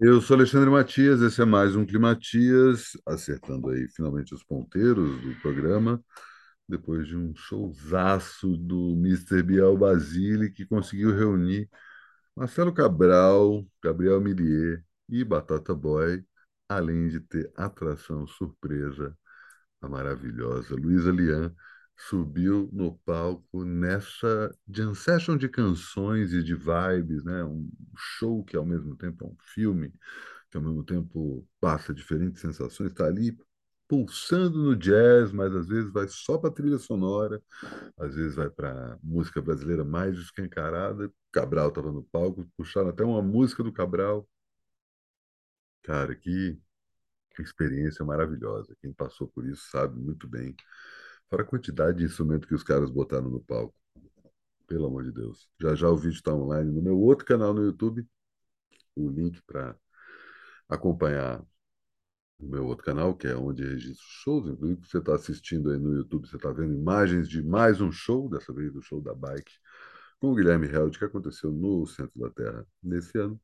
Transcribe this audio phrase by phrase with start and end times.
[0.00, 5.34] Eu sou Alexandre Matias, esse é mais um Climatias, acertando aí finalmente os ponteiros do
[5.40, 6.00] programa,
[6.68, 11.68] depois de um showzaço do Mister Biel Basile, que conseguiu reunir
[12.36, 16.24] Marcelo Cabral, Gabriel Millier e Batata Boy,
[16.68, 19.16] além de ter atração surpresa
[19.80, 21.54] a maravilhosa Luísa Lian
[21.98, 27.44] subiu no palco nessa jam session de canções e de vibes, né?
[27.44, 29.92] Um show que ao mesmo tempo é um filme,
[30.50, 33.36] que ao mesmo tempo passa diferentes sensações, está ali
[33.88, 37.42] pulsando no jazz, mas às vezes vai só para trilha sonora,
[37.98, 41.12] às vezes vai para música brasileira mais escancarada.
[41.32, 44.28] Cabral estava no palco, puxaram até uma música do Cabral.
[45.82, 46.58] Cara, que
[47.42, 48.76] experiência maravilhosa.
[48.80, 50.54] Quem passou por isso sabe muito bem.
[51.28, 53.74] Fora a quantidade de instrumento que os caras botaram no palco.
[54.66, 55.48] Pelo amor de Deus.
[55.60, 58.06] Já já o vídeo está online no meu outro canal no YouTube.
[58.94, 59.76] O link para
[60.68, 61.42] acompanhar
[62.38, 64.48] o meu outro canal, que é onde registro shows.
[64.48, 68.28] Inclusive, você está assistindo aí no YouTube, você está vendo imagens de mais um show,
[68.28, 69.52] dessa vez do show da Bike,
[70.20, 73.40] com o Guilherme Held, que aconteceu no Centro da Terra nesse ano.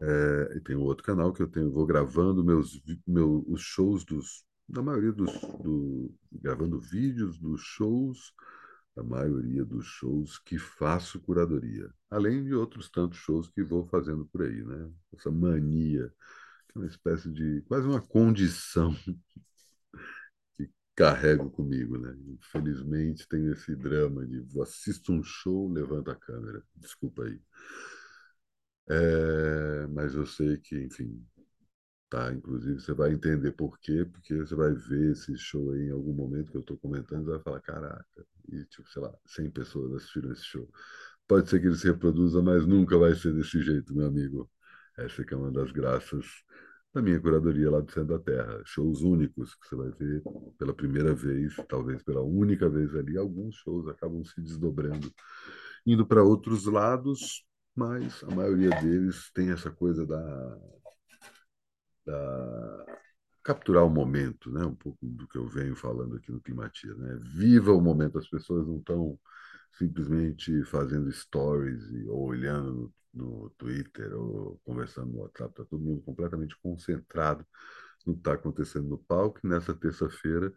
[0.00, 4.04] É, e tem um outro canal que eu tenho, vou gravando meus, meu, os shows
[4.04, 8.32] dos, da maioria dos, do, gravando vídeos dos shows,
[8.96, 14.24] da maioria dos shows que faço curadoria, além de outros tantos shows que vou fazendo
[14.26, 14.90] por aí, né?
[15.12, 16.12] Essa mania,
[16.68, 18.94] que é uma espécie de, quase uma condição
[20.54, 22.16] que carrego comigo, né?
[22.28, 27.40] Infelizmente tenho esse drama de assisto um show, levanta a câmera, desculpa aí.
[28.88, 31.24] É, mas eu sei que, enfim,
[32.08, 32.32] tá?
[32.32, 36.12] Inclusive, você vai entender por quê, porque você vai ver esse show aí em algum
[36.12, 39.94] momento que eu estou comentando e vai falar, caraca, e tipo, sei lá, 100 pessoas
[39.94, 40.68] assistiram esse show.
[41.26, 44.50] Pode ser que ele se reproduza, mas nunca vai ser desse jeito, meu amigo.
[44.96, 46.26] Essa que é uma das graças
[46.92, 48.62] da minha curadoria lá do Centro da Terra.
[48.64, 50.22] Shows únicos que você vai ver
[50.58, 53.18] pela primeira vez, talvez pela única vez ali.
[53.18, 55.12] Alguns shows acabam se desdobrando,
[55.84, 60.58] indo para outros lados, mas a maioria deles tem essa coisa da,
[62.04, 62.86] da
[63.44, 64.64] capturar o momento, né?
[64.64, 67.18] Um pouco do que eu venho falando aqui no Climatia, né?
[67.22, 69.18] Viva o momento, as pessoas não estão
[69.72, 76.02] simplesmente fazendo stories ou olhando no, no Twitter ou conversando no WhatsApp, está todo mundo
[76.02, 77.46] completamente concentrado
[78.06, 79.40] no que está acontecendo no palco.
[79.44, 80.52] E nessa terça-feira,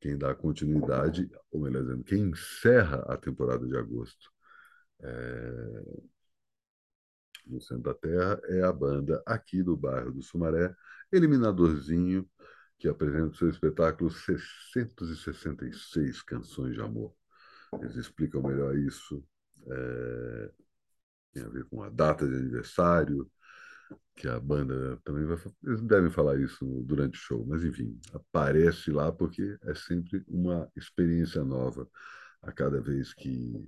[0.00, 4.30] quem dá continuidade, ou melhor dizendo, quem encerra a temporada de agosto
[5.00, 5.82] é,
[7.48, 10.74] no centro da Terra é a banda aqui do bairro do Sumaré,
[11.12, 12.28] Eliminadorzinho,
[12.78, 17.12] que apresenta o seu espetáculo 666 Canções de Amor.
[17.80, 19.24] Eles explicam melhor isso.
[19.66, 20.50] É,
[21.32, 23.30] tem a ver com a data de aniversário,
[24.14, 25.38] que a banda também vai.
[25.64, 30.70] Eles devem falar isso durante o show, mas enfim, aparece lá porque é sempre uma
[30.76, 31.88] experiência nova
[32.42, 33.66] a cada vez que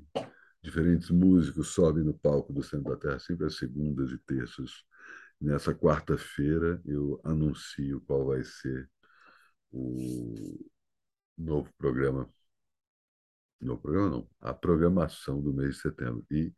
[0.63, 4.85] diferentes músicos sobem no palco do Centro da Terra, sempre às segundas e terças.
[5.41, 8.89] Nessa quarta-feira eu anuncio qual vai ser
[9.73, 10.59] o
[11.37, 12.29] novo programa.
[13.61, 16.25] Novo programa não, a programação do mês de setembro.
[16.31, 16.53] E,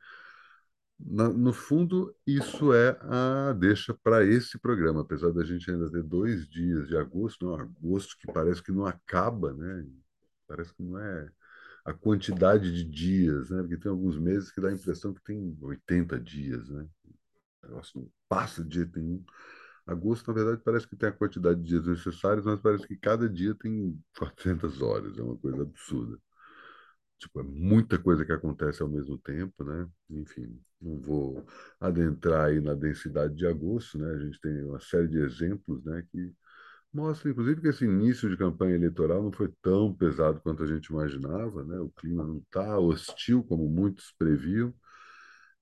[0.98, 6.48] no fundo, isso é a deixa para esse programa, apesar da gente ainda ter dois
[6.48, 9.84] dias de agosto, não, agosto que parece que não acaba, né?
[10.46, 11.28] Parece que não é
[11.84, 13.62] a quantidade de dias, né?
[13.62, 16.86] Porque tem alguns meses que dá a impressão que tem 80 dias, né?
[17.62, 19.24] O negócio não passa de jeito nenhum.
[19.86, 23.28] Agosto, na verdade, parece que tem a quantidade de dias necessários, mas parece que cada
[23.28, 26.18] dia tem 400 horas, é uma coisa absurda.
[27.18, 29.88] Tipo, é muita coisa que acontece ao mesmo tempo, né?
[30.10, 31.46] Enfim, não vou
[31.80, 34.12] adentrar aí na densidade de agosto, né?
[34.12, 36.32] A gente tem uma série de exemplos, né, que
[36.92, 40.86] Mostra, inclusive, que esse início de campanha eleitoral não foi tão pesado quanto a gente
[40.86, 41.78] imaginava, né?
[41.80, 44.74] O clima não está hostil como muitos previam,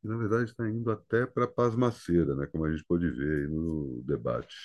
[0.03, 2.47] e na verdade está indo até para a pasmaceira, né?
[2.47, 4.57] Como a gente pôde ver no debate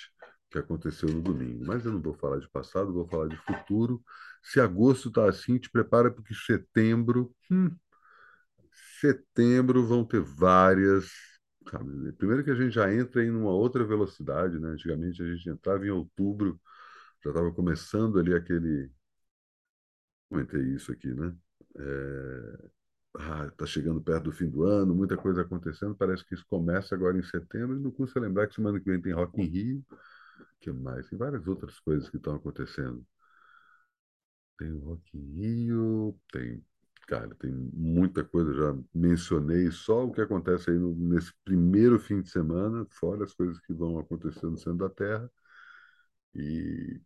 [0.50, 1.64] que aconteceu no domingo.
[1.66, 4.02] Mas eu não vou falar de passado, vou falar de futuro.
[4.42, 7.70] Se agosto está assim, te prepara porque setembro, hum,
[9.00, 11.06] setembro vão ter várias
[11.70, 12.12] Sabe?
[12.12, 14.68] Primeiro que a gente já entra em uma outra velocidade, né?
[14.68, 16.60] Antigamente a gente entrava em outubro,
[17.24, 18.90] já estava começando ali aquele.
[20.28, 21.34] Comentei isso aqui, né?
[21.78, 22.68] É...
[23.18, 25.94] Ah, tá chegando perto do fim do ano, muita coisa acontecendo.
[25.96, 27.76] Parece que isso começa agora em setembro.
[27.78, 29.84] E não custa lembrar que semana que vem tem Rock in Rio.
[30.60, 31.08] que mais?
[31.08, 33.06] Tem várias outras coisas que estão acontecendo.
[34.58, 36.62] Tem o Rock in Rio, tem
[37.06, 42.20] cara, tem muita coisa, já mencionei só o que acontece aí no, nesse primeiro fim
[42.22, 45.30] de semana, fora as coisas que vão acontecer no centro da Terra.
[46.34, 47.00] E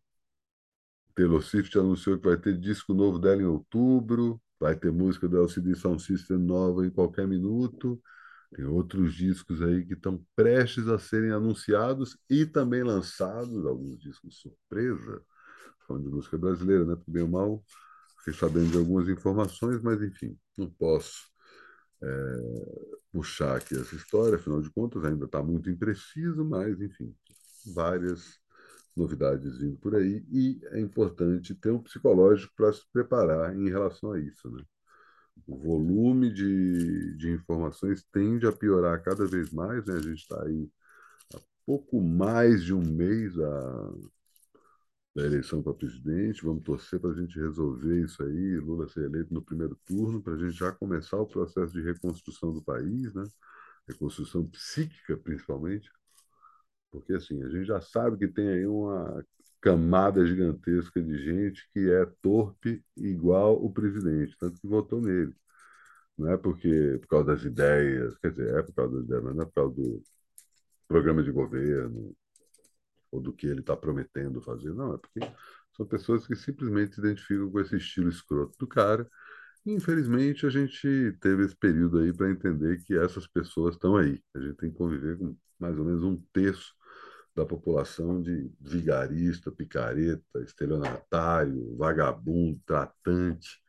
[1.14, 5.38] Taylor Swift anunciou que vai ter disco novo dela em outubro, vai ter música do
[5.38, 8.00] LCD Sound System nova em qualquer minuto.
[8.54, 14.40] Tem outros discos aí que estão prestes a serem anunciados e também lançados, alguns discos
[14.40, 15.22] surpresa,
[15.86, 16.96] falando de música brasileira, né?
[17.06, 17.64] Bem ou mal,
[18.20, 21.28] fiquei sabendo de algumas informações, mas enfim, não posso
[22.02, 22.06] é,
[23.12, 27.14] puxar aqui essa história, afinal de contas ainda está muito impreciso, mas enfim,
[27.74, 28.38] várias
[28.96, 34.12] novidades vindo por aí e é importante ter um psicológico para se preparar em relação
[34.12, 34.62] a isso, né?
[35.46, 39.94] O volume de, de informações tende a piorar cada vez mais, né?
[39.94, 40.70] A gente está aí
[41.70, 43.92] pouco mais de um mês a,
[45.14, 46.44] da eleição para presidente.
[46.44, 50.34] Vamos torcer para a gente resolver isso aí, Lula ser eleito no primeiro turno, para
[50.34, 53.24] a gente já começar o processo de reconstrução do país, né?
[53.88, 55.90] Reconstrução psíquica, principalmente
[56.90, 59.24] porque assim, a gente já sabe que tem aí uma
[59.60, 65.34] camada gigantesca de gente que é torpe igual o presidente, tanto que votou nele.
[66.18, 69.36] Não é porque por causa das ideias, quer dizer, é por causa das ideias, mas
[69.36, 70.02] não é por causa do
[70.88, 72.14] programa de governo
[73.10, 75.20] ou do que ele está prometendo fazer, não, é porque
[75.76, 79.08] são pessoas que simplesmente se identificam com esse estilo escroto do cara.
[79.66, 84.22] E, infelizmente, a gente teve esse período aí para entender que essas pessoas estão aí.
[84.34, 86.74] A gente tem que conviver com mais ou menos um terço
[87.34, 93.60] da população de vigarista, picareta, estelionatário, vagabundo, tratante,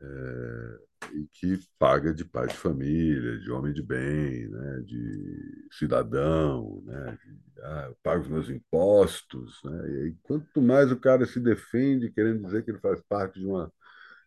[0.00, 0.78] é,
[1.14, 7.18] e que paga de pai de família, de homem de bem, né, de cidadão, né,
[7.24, 12.10] de, ah, pago os meus impostos, né, e aí, quanto mais o cara se defende,
[12.10, 13.72] querendo dizer que ele faz parte de uma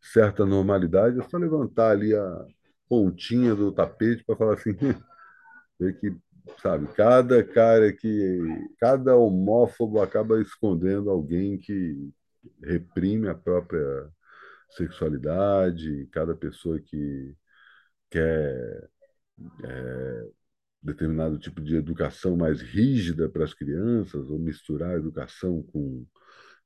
[0.01, 2.45] certa normalidade, é só levantar ali a
[2.87, 4.71] pontinha do tapete para falar assim,
[5.79, 6.15] ver que
[6.61, 6.87] sabe?
[6.93, 8.39] Cada cara que,
[8.79, 12.11] cada homófobo acaba escondendo alguém que
[12.63, 14.09] reprime a própria
[14.71, 17.35] sexualidade, cada pessoa que
[18.09, 18.89] quer
[19.63, 20.29] é,
[20.81, 26.05] determinado tipo de educação mais rígida para as crianças, ou misturar educação com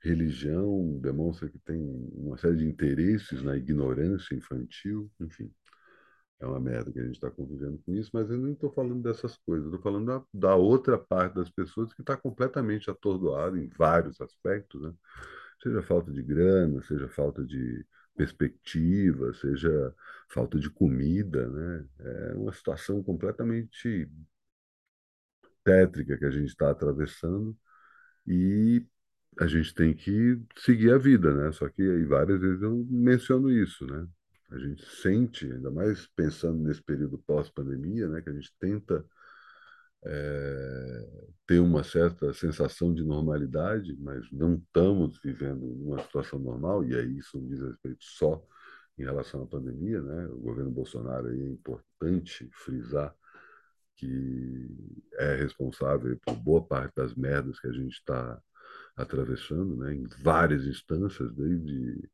[0.02, 1.80] religião, demonstra que tem
[2.14, 5.52] uma série de interesses na ignorância infantil, enfim
[6.44, 9.02] é uma merda que a gente está convivendo com isso, mas eu nem estou falando
[9.02, 13.70] dessas coisas, estou falando da, da, outra parte das pessoas que está completamente atordoada em
[13.70, 14.94] vários aspectos, né?
[15.62, 19.94] Seja falta de grana, seja falta de perspectiva, seja
[20.30, 21.86] falta de comida, né?
[22.00, 24.10] É uma situação completamente
[25.64, 27.58] tétrica que a gente está atravessando
[28.28, 28.86] e
[29.40, 31.52] a gente tem que seguir a vida, né?
[31.52, 34.08] Só que aí várias vezes eu menciono isso, né?
[34.54, 39.04] a gente sente, ainda mais pensando nesse período pós-pandemia, né, que a gente tenta
[40.06, 46.96] é, ter uma certa sensação de normalidade, mas não estamos vivendo uma situação normal, e
[46.96, 48.46] aí isso não diz respeito só
[48.98, 50.28] em relação à pandemia, né?
[50.28, 53.14] O governo Bolsonaro é importante frisar
[53.96, 54.70] que
[55.14, 58.42] é responsável por boa parte das merdas que a gente está
[58.96, 59.94] atravessando, né?
[59.94, 62.10] Em várias instâncias, desde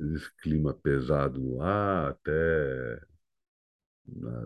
[0.00, 3.02] esse clima pesado no ar, até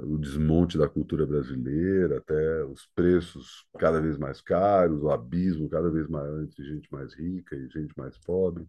[0.02, 5.90] o desmonte da cultura brasileira, até os preços cada vez mais caros, o abismo cada
[5.90, 8.66] vez maior entre gente mais rica e gente mais pobre.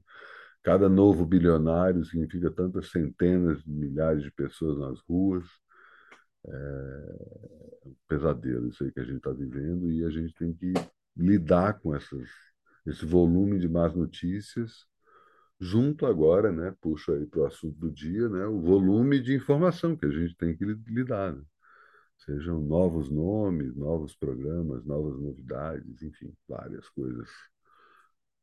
[0.63, 5.43] Cada novo bilionário significa tantas centenas de milhares de pessoas nas ruas.
[6.47, 10.73] É um pesadelo isso aí que a gente está vivendo e a gente tem que
[11.15, 12.27] lidar com essas,
[12.85, 14.85] esse volume de más notícias
[15.59, 19.95] junto agora, né, puxo aí para o assunto do dia, né, o volume de informação
[19.95, 21.41] que a gente tem que lidar, né?
[22.17, 27.29] Sejam novos nomes, novos programas, novas novidades, enfim, várias coisas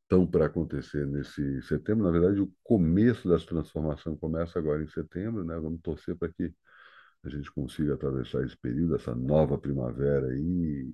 [0.02, 2.04] estão para acontecer nesse setembro.
[2.04, 5.58] Na verdade, o começo dessa transformação começa agora em setembro, né?
[5.58, 6.52] Vamos torcer para que
[7.24, 10.92] a gente consiga atravessar esse período, essa nova primavera aí,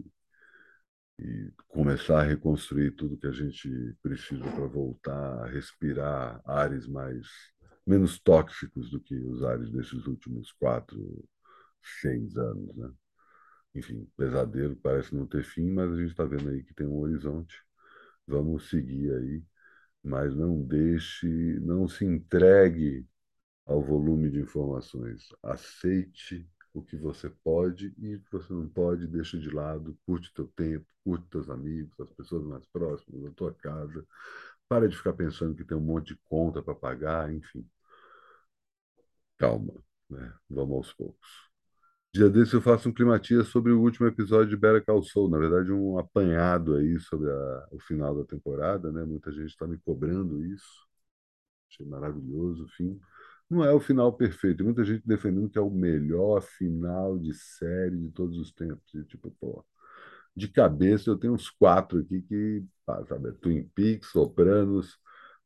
[1.19, 3.69] e começar a reconstruir tudo que a gente
[4.03, 7.27] precisa para voltar a respirar ares mais
[7.87, 11.25] menos tóxicos do que os ares desses últimos quatro,
[12.01, 12.91] seis anos, né?
[13.75, 16.99] Enfim, pesadelo parece não ter fim, mas a gente está vendo aí que tem um
[16.99, 17.57] horizonte.
[18.27, 19.43] Vamos seguir aí,
[20.03, 21.27] mas não deixe,
[21.61, 23.07] não se entregue
[23.67, 25.29] ao volume de informações.
[25.43, 26.49] Aceite
[26.79, 30.47] o que você pode e o que você não pode, deixa de lado, curte teu
[30.49, 34.07] tempo, curte teus amigos, as pessoas mais próximas, a tua casa.
[34.69, 37.67] Para de ficar pensando que tem um monte de conta para pagar, enfim.
[39.39, 39.73] calma,
[40.11, 40.33] né?
[40.49, 41.49] Vamos aos poucos.
[42.15, 45.39] Dia desse eu faço um climatia sobre o último episódio de Better Call Saul, na
[45.39, 49.05] verdade um apanhado aí sobre a, o final da temporada, né?
[49.05, 50.87] Muita gente está me cobrando isso.
[51.71, 53.01] Achei maravilhoso, fim.
[53.51, 54.63] Não é o final perfeito.
[54.65, 58.95] Muita gente defendendo que é o melhor final de série de todos os tempos.
[58.95, 59.65] E, tipo, pô,
[60.37, 62.65] de cabeça eu tenho uns quatro aqui que,
[63.09, 64.99] sabe, Twin Peaks, Sopranos,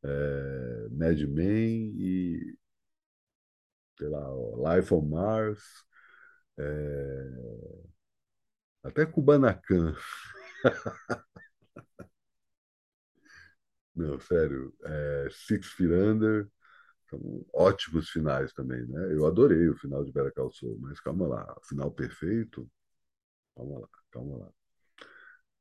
[0.04, 2.56] é, Mad Men e,
[3.98, 4.28] sei lá,
[4.76, 5.62] Life on Mars,
[6.58, 7.30] é,
[8.84, 9.94] até Kubanacan.
[13.94, 16.48] Não, sério, é, Six Feet Under,
[17.52, 19.12] ótimos finais também, né?
[19.14, 22.68] Eu adorei o final de Better Call Saul, mas calma lá, final perfeito,
[23.56, 24.52] calma lá, calma lá.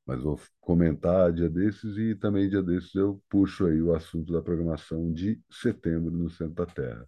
[0.06, 4.42] Mas vou comentar dia desses e também dia desses eu puxo aí o assunto da
[4.42, 7.08] programação de setembro no Centro da Terra.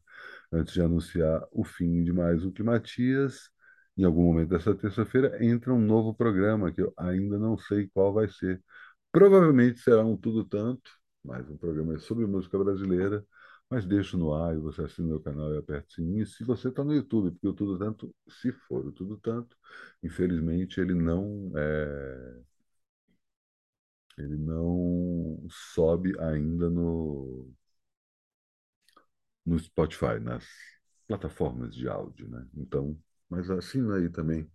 [0.52, 3.50] Antes de anunciar o fim de mais um Climatias,
[3.98, 8.14] em algum momento dessa terça-feira entra um novo programa que eu ainda não sei qual
[8.14, 8.62] vai ser.
[9.12, 10.92] Provavelmente será um Tudo Tanto,
[11.24, 13.26] mais um programa sobre música brasileira,
[13.70, 16.26] mas deixo no ar e você assina o meu canal e aperta o sininho.
[16.28, 19.58] Se você está no YouTube, porque o Tudo Tanto, se for o Tudo Tanto,
[20.04, 22.42] infelizmente ele não é
[24.18, 27.52] ele não sobe ainda no,
[29.46, 30.46] no Spotify, nas
[31.08, 32.46] plataformas de áudio, né?
[32.56, 32.98] Então,
[33.30, 34.50] mas assina aí também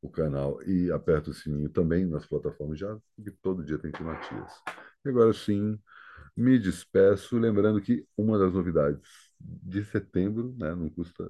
[0.00, 4.52] o canal e aperta o sininho também nas plataformas já, porque todo dia tem climatias.
[5.04, 5.78] E agora sim,
[6.36, 9.00] me despeço, lembrando que uma das novidades
[9.40, 11.28] de setembro, né, não custa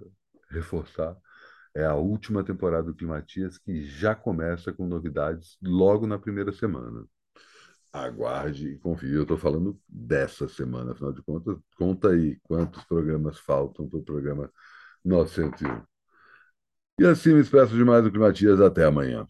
[0.50, 1.16] reforçar,
[1.74, 7.06] é a última temporada do Climatias, que já começa com novidades logo na primeira semana
[7.92, 9.12] aguarde e confie.
[9.14, 14.02] Eu estou falando dessa semana, afinal de contas, conta aí quantos programas faltam para o
[14.02, 14.50] programa
[15.04, 15.82] 901.
[16.98, 18.60] E assim me despeço de mais do Climatias.
[18.60, 19.20] Até amanhã.